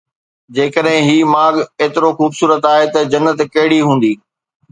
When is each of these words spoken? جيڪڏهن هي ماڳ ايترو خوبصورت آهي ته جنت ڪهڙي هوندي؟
جيڪڏهن 0.59 1.03
هي 1.07 1.17
ماڳ 1.33 1.53
ايترو 1.83 2.09
خوبصورت 2.21 2.61
آهي 2.73 2.85
ته 2.95 2.99
جنت 3.11 3.39
ڪهڙي 3.53 3.79
هوندي؟ 3.89 4.13